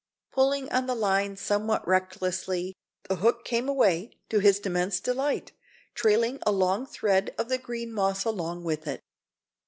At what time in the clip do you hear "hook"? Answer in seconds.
3.17-3.45